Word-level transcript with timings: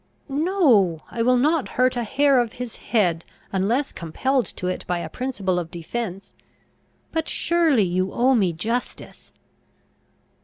"No; 0.29 1.03
I 1.11 1.21
will 1.21 1.37
not 1.37 1.69
hurt 1.77 1.95
a 1.95 2.03
hair 2.03 2.39
of 2.39 2.53
his 2.53 2.75
head, 2.77 3.23
unless 3.51 3.91
compelled 3.91 4.47
to 4.47 4.65
it 4.67 4.83
by 4.87 4.97
a 4.97 5.07
principle 5.11 5.59
of 5.59 5.69
defence. 5.69 6.33
But 7.11 7.29
surely 7.29 7.83
you 7.83 8.11
owe 8.11 8.33
me 8.33 8.51
justice?" 8.51 9.31